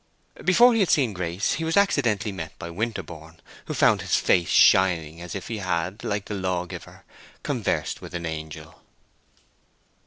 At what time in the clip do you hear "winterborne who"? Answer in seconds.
2.71-3.75